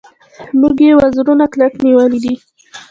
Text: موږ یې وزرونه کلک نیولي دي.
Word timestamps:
موږ 0.59 0.77
یې 0.85 0.93
وزرونه 0.99 1.45
کلک 1.53 1.73
نیولي 1.85 2.19
دي. 2.23 2.33